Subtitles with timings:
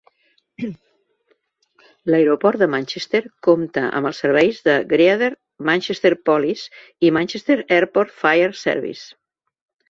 [0.67, 5.29] L"Aeroport de Manchester compta amb els serveis de Greater
[5.71, 9.07] Manchester Police i Manchester Airport Fire Service.